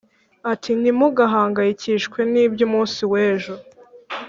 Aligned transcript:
Ati 0.51 0.71
ntimugahangayikishwe 0.79 2.19
n 2.31 2.33
iby 2.43 2.59
umunsi 2.67 3.01
w 3.11 3.13
ejo 3.29 3.53